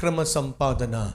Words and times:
అక్రమ 0.00 0.22
సంపాదన 0.22 1.12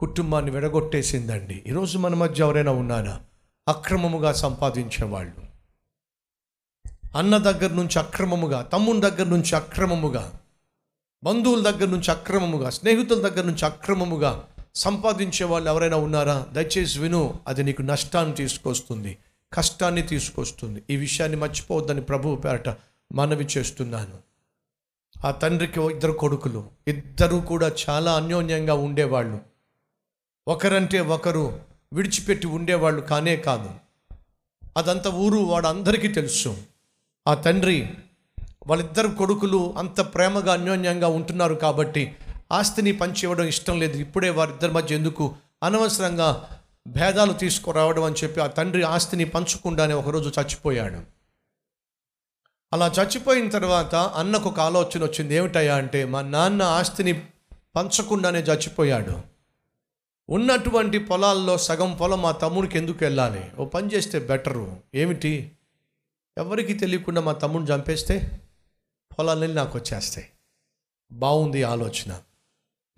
కుటుంబాన్ని 0.00 0.50
విడగొట్టేసిందండి. 0.50 1.62
ఈరోజు 1.66 1.98
మన 1.98 2.14
మధ్య 2.14 2.42
ఎవరైనా 2.42 2.72
ఉన్నారా? 2.72 3.20
అక్రమముగా 3.68 4.32
సంపాదించేవాళ్ళు. 4.32 5.34
అన్న 7.18 7.36
దగ్గర 7.36 7.72
నుంచి 7.72 7.98
అక్రమముగా 7.98 8.62
తమ్ముని 8.62 9.00
దగ్గర 9.00 9.24
నుంచి 9.24 9.56
అక్రమముగా 9.56 10.40
బంధువుల 11.24 11.70
దగ్గర 11.70 11.86
నుంచి 11.86 12.10
అక్రమముగా 12.10 12.70
స్నేహితుల 12.70 13.28
దగ్గర 13.28 13.44
నుంచి 13.44 13.64
అక్రమముగా 13.64 14.44
సంపాదించే 14.74 15.44
వాళ్ళు 15.44 15.70
ఎవరైనా 15.70 15.96
ఉన్నారా? 15.96 16.46
దయచేసి 16.52 17.00
విను 17.00 17.40
అది 17.48 17.62
నీకు 17.62 17.82
నష్టాన్ని 17.82 18.34
తీసుకొస్తుంది 18.34 19.18
కష్టాన్ని 19.52 20.02
తీసుకొస్తుంది. 20.02 20.82
ఈ 20.90 20.96
విషయాన్ని 20.96 21.38
మర్చిపోవద్దని 21.38 22.00
ప్రభువు 22.00 22.36
పేరట 22.36 22.76
మనవి 23.12 23.48
చేస్తున్నాను. 23.58 24.31
ఆ 25.24 25.30
తండ్రికి 25.30 25.80
ఇద్దరు 25.80 26.12
కొడుకులు. 26.12 26.64
ఇద్దరు 26.88 27.36
కూడా 27.36 27.70
చాలా 27.88 28.12
అన్యోన్యంగా 28.12 28.74
ఉండేవాళ్ళు. 28.74 29.38
ఒకరంటే 30.48 31.00
ఒకరు 31.00 31.60
విడిచిపెట్టి 31.92 32.46
ఉండేవాళ్ళు 32.46 33.00
కానే 33.00 33.36
కాదు. 33.36 33.70
అదంతా 34.76 35.10
ఊరు 35.10 35.38
వాడందరికీ 35.38 36.08
తెలుసు. 36.08 36.56
ఆ 37.28 37.34
తండ్రి 37.34 37.90
వాళ్ళిద్దరు 38.66 39.08
కొడుకులు 39.08 39.74
అంత 39.78 40.00
ప్రేమగా 40.00 40.52
అన్యోన్యంగా 40.52 41.08
ఉంటున్నారు 41.08 41.54
కాబట్టి 41.54 42.16
ఆస్తిని 42.52 42.92
పంచివ్వడం 42.92 43.44
ఇష్టం 43.44 43.78
లేదు. 43.78 43.98
ఇప్పుడే 43.98 44.30
వారిద్దరి 44.30 44.72
మధ్య 44.72 44.94
ఎందుకు 44.94 45.34
అనవసరంగా 45.62 46.48
భేదాలు 46.86 47.32
తీసుకురావడం 47.32 48.02
అని 48.02 48.14
చెప్పి 48.24 48.40
ఆ 48.40 48.46
తండ్రి 48.46 48.82
ఆస్తిని 48.82 49.24
పంచకుండానే 49.24 49.94
ఒకరోజు 49.94 50.40
చచ్చిపోయాడు. 50.40 51.21
అలా 52.72 52.86
చచ్చిపోయిన 52.86 53.48
తర్వాత 53.48 53.94
అన్నకు 53.94 54.48
ఒక 54.48 54.60
ఆలోచన 54.60 55.04
వచ్చింది. 55.04 55.34
ఏమిటయ్యా 55.34 55.76
అంటే 55.76 56.04
మా 56.04 56.22
నాన్న 56.22 56.62
ఆస్తిని 56.62 57.26
పంచకుండానే 57.76 58.38
చచ్చిపోయాడు. 58.38 59.20
ఉన్నటువంటి 60.28 60.98
పొలాల్లో 60.98 61.58
సగం 61.58 61.96
పొలం 61.96 62.22
మా 62.22 62.32
తమ్ముడికి 62.32 62.78
ఎందుకు 62.78 62.98
వెళ్ళాలి? 63.00 63.50
ఓ 63.58 63.64
పని 63.64 63.94
చేస్తే 63.94 64.18
బెటరు. 64.18 64.76
ఏమిటి? 64.94 65.52
ఎవరికి 66.38 66.74
తెలియకుండా 66.74 67.20
మా 67.20 67.32
తమ్ముడిని 67.32 67.74
చంపేస్తే 67.74 68.40
పొలాలన్నీ 69.18 69.56
నాకు 69.56 69.78
వచ్చేస్తాయి. 69.78 70.28
బాగుంది 71.12 71.62
ఆలోచన. 71.62 72.20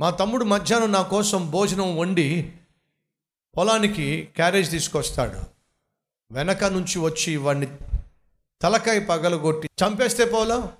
మా 0.00 0.10
తమ్ముడు 0.10 0.44
మధ్యాహ్నం 0.44 0.92
నా 0.92 1.02
కోసం 1.02 1.50
భోజనం 1.50 1.96
వండి 1.96 2.52
పొలానికి 3.56 4.28
క్యారేజ్ 4.36 4.70
తీసుకొస్తాడు. 4.70 5.40
వెనక 6.32 6.64
నుంచి 6.64 6.98
వచ్చి 6.98 7.36
వాడిని 7.36 7.66
తలకాయ 8.62 8.98
పగలగొట్టి 8.98 9.70
చంపేస్తే 9.84 10.24
పోలా? 10.24 10.72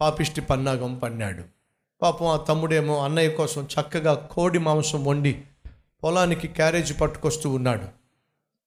పాపిష్టి 0.00 0.40
పన్నాగం 0.40 0.94
పన్నాడు. 0.94 1.44
పాపం 2.02 2.26
ఆ 2.26 2.36
తమ్ముడేమో 2.36 3.04
అన్నయ్య 3.04 3.30
కోసం 3.30 3.62
చక్కగా 3.62 4.14
కోడి 4.14 4.58
మాంసం 4.58 5.04
వండి 5.04 5.42
పొలానికి 6.04 6.48
క్యారేజీ 6.48 6.94
పట్టుకొస్తూ 6.94 7.50
ఉన్నాడు. 7.50 7.84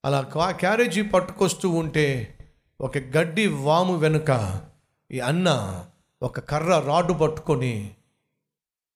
అలా 0.05 0.21
కా- 0.21 0.51
క్యారేజీ 0.51 1.01
పట్టుకొస్తూ 1.01 1.69
ఉంటే 1.69 2.37
ఒక 2.81 2.97
గడ్డి 2.97 3.47
వాము 3.47 3.95
వెనుక 3.95 4.61
ఈ 5.11 5.19
అన్న 5.19 5.83
ఒక 6.21 6.39
కర్ర 6.39 6.79
రాడ్డు 6.79 7.13
పట్టుకొని 7.13 7.91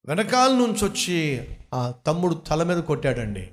వెనకాల 0.05 0.51
నుంచి 0.51 0.85
వచ్చి 0.85 1.47
ఆ 1.73 1.93
తమ్ముడు 2.07 2.33
తల 2.33 2.63
మీద 2.63 2.83
కొట్టాడండి. 2.83 3.51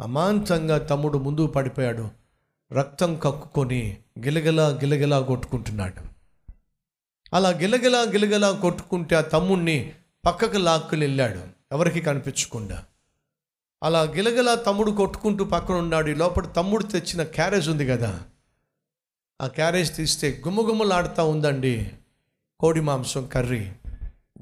అమాంతంగా 0.00 0.78
తమ్ముడు 0.78 1.18
ముందుకు 1.18 1.46
పడిపోయాడు. 1.46 2.21
రక్తం 2.72 3.16
కక్కుకొని 3.18 3.96
గిలగిలా 4.18 4.68
గిలగిలా 4.68 5.20
కొట్టుకుంటున్నాడు. 5.20 6.12
అలా 7.34 7.48
గిలగిలా 7.48 7.98
గిలగిలా 7.98 8.52
కొట్టుకుంటే 8.52 9.16
ఆ 9.16 9.20
తమ్ముణ్ణి 9.20 9.92
పక్కకు 10.26 10.56
లాక్కుని 10.56 11.00
వెళ్ళాడు. 11.00 11.40
ఎవరికి 11.72 12.00
కనిపించకుండా. 12.00 12.84
అలా 13.82 14.02
గిలగిలా 14.02 14.54
తమ్ముడు 14.54 14.90
కొట్టుకుంటూ 14.90 15.44
పక్కన 15.44 15.74
ఉన్నాడు. 15.74 16.10
ఈ 16.10 16.14
లోపల 16.14 16.44
తమ్ముడు 16.44 16.82
తెచ్చిన 16.82 17.22
క్యారేజ్ 17.22 17.68
ఉంది 17.68 17.86
కదా. 17.86 18.22
ఆ 19.42 19.46
క్యారేజ్ 19.46 19.96
తీస్తే 19.96 20.42
గుమ్మగుమ్మలాడుతూ 20.46 21.28
ఉందండి 21.28 21.90
కోడి 22.60 22.80
మాంసం 22.80 23.26
కర్రీ. 23.26 23.72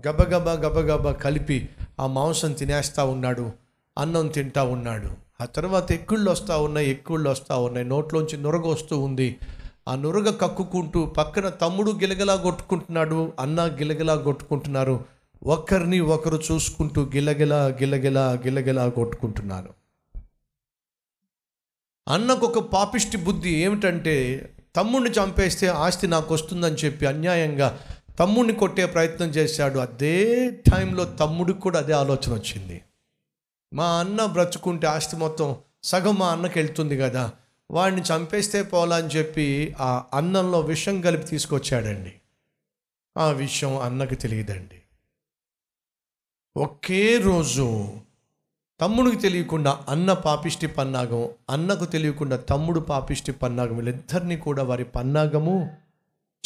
గబగబా 0.09 0.53
గబగబా 0.53 1.13
కలిపి 1.13 1.69
ఆ 2.01 2.07
మాంసం 2.07 2.53
తినేస్తూ 2.53 3.07
ఉన్నాడు. 3.07 3.53
అన్నం 4.01 4.29
తింటా 4.29 4.63
ఉన్నాడు. 4.63 5.11
ఆ 5.41 5.45
తర్వాత 5.45 5.93
ఎక్కుళ్ళు 5.93 6.31
వస్తూ 6.31 6.63
ఉన్నాయి 6.63 6.91
ఎక్కుళ్ళు 6.91 7.31
వస్తూ 7.31 7.63
ఉన్నాయి. 7.63 7.87
నోట్లోంచి 7.87 8.37
నురగ 8.37 8.67
వస్తూ 8.67 8.99
ఉంది. 8.99 9.37
ఆ 9.89 9.95
నురగ 9.95 10.31
కక్కుకుంటూ 10.31 11.07
పక్కన 11.07 11.49
తమ్ముడు 11.49 11.91
గిలగలా 11.91 12.37
కొట్టుకుంటున్నాడు 12.37 13.33
అన్న 13.41 13.67
గిలగలా 13.67 14.15
కొట్టుకుంటున్నారు. 14.15 15.05
ఒకరిని 15.43 16.01
ఒకరు 16.01 16.43
చూసుకుంటూ 16.53 17.03
గిలగిలా 17.03 17.67
గిలగిలా 17.67 18.31
గిలగిలా 18.31 18.89
కొట్టుకుంటున్నారు. 18.89 19.75
అన్నకు 22.09 22.47
ఒక 22.47 22.59
పాపిష్టి 22.59 23.17
బుద్ధి 23.17 23.51
ఏమిటంటే 23.51 24.51
తమ్ముడిని 24.77 25.11
చంపేస్తే 25.11 25.67
ఆస్తి 25.67 26.07
నాకు 26.07 26.35
వస్తుందని 26.35 26.75
చెప్పి 26.75 27.07
అన్యాయంగా 27.07 27.79
తమ్ముడిని 28.19 28.55
కొట్టే 28.55 28.87
ప్రయత్నం 28.87 29.29
చేశాడు. 29.29 29.79
అదే 29.79 30.51
టైంలో 30.51 31.05
తమ్ముడికి 31.05 31.61
కూడా 31.61 31.79
అదే 31.79 31.93
ఆలోచన 31.93 32.33
వచ్చింది. 32.33 32.83
మా 33.73 34.01
అన్న 34.01 34.25
బ్రతుకుంటే 34.25 34.87
ఆస్తి 34.87 35.17
మొత్తం 35.17 35.57
సగం 35.83 36.15
మా 36.15 36.29
అన్నకి 36.29 36.59
వెళ్తుంది 36.59 36.99
కదా. 36.99 37.33
వాడిని 37.71 38.03
చంపేస్తే 38.03 38.63
పోలా 38.63 38.97
అని 38.97 39.09
చెప్పి 39.09 39.75
ఆ 39.81 40.05
అన్నంలో 40.15 40.61
విషం 40.61 41.01
కలిపి 41.01 41.25
తీసుకొచ్చాడండి. 41.25 42.13
ఆ 43.17 43.31
విషయం 43.31 43.79
అన్నకి 43.79 44.17
తెలియదండి. 44.17 44.83
ఒకే 46.57 47.19
రోజు 47.19 47.93
తమ్ముడికి 48.81 49.17
తెలియకుండా 49.17 49.85
అన్న 49.89 50.13
పాపిష్టి 50.13 50.67
పన్నాగం 50.67 51.31
అన్నకు 51.51 51.85
తెలియకుండా 51.85 52.37
తమ్ముడు 52.37 52.81
పాపిష్టి 52.81 53.33
పన్నాగం 53.33 53.75
వీళ్ళిద్దరినీ 53.75 54.37
కూడా 54.37 54.63
వారి 54.63 54.85
పన్నాగము 54.85 55.77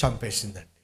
చంపేసిందండి. 0.04 0.82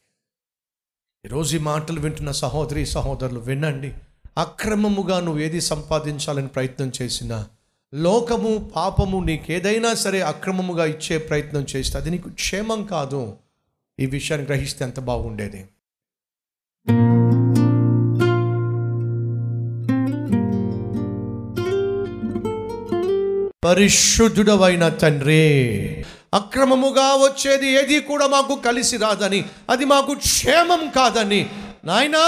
ఈరోజు 1.24 1.56
ఈ 1.56 1.58
మాటలు 1.58 2.00
వింటున్న 2.00 2.30
సహోదరి 2.30 2.86
సహోదరులు 2.86 3.40
వినండి. 3.40 3.94
అక్రమముగా 4.40 5.20
నువ్వు 5.20 5.40
ఏది 5.42 5.60
సంపాదించాలని 5.60 6.48
ప్రయత్నం 6.48 6.92
చేసినా 7.02 7.48
లోకము 7.94 8.70
పాపము 8.76 9.24
నీకేదైనా 9.24 9.94
సరే 9.94 10.20
అక్రమముగా 10.20 10.84
ఇచ్చే 10.84 11.18
ప్రయత్నం 11.18 11.66
చేస్తే 11.76 11.98
అది 11.98 12.10
నీకు 12.10 12.30
క్షేమం 12.30 12.84
కాదు. 12.84 13.36
ఈ 14.00 14.06
విషయాన్ని 14.06 14.46
గ్రహిస్తే 14.46 14.84
ఎంత 14.84 15.00
బాగుండేది. 15.00 15.64
పరిశుద్ధుడవైన 23.64 24.88
తండ్రి 24.88 25.44
అక్రమముగా 26.34 27.14
వచ్చేది 27.14 27.66
ఏది 27.66 28.00
కూడా 28.00 28.26
మాకు 28.26 28.54
కలిసి 28.54 28.96
రాదని 28.96 29.44
అది 29.70 29.84
మాకు 29.84 30.14
క్షేమం 30.14 30.92
కాదని 30.96 31.50
నాయనా 31.84 32.24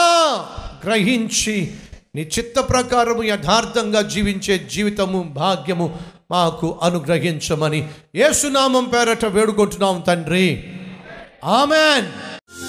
గ్రహించి 0.84 1.74
నీ 2.14 2.22
చిత్త 2.22 2.60
ప్రకారము 2.60 3.22
యథార్థంగా 3.22 4.02
జీవించే 4.02 4.58
జీవితము 4.58 5.22
భాగ్యము 5.22 5.98
మాకు 6.30 6.78
అనుగ్రహించమని 6.82 7.88
యేసునామం 8.14 8.84
పేరట 8.84 9.24
వేడుకుంటున్నాం 9.24 10.00
తండ్రి. 10.00 10.64
ఆమెన్. 11.44 12.06